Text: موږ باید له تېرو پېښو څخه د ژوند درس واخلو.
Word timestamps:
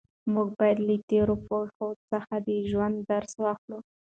موږ 0.33 0.47
باید 0.59 0.77
له 0.87 0.95
تېرو 1.09 1.35
پېښو 1.47 1.87
څخه 2.11 2.33
د 2.47 2.49
ژوند 2.69 2.95
درس 3.09 3.31
واخلو. 3.43 3.79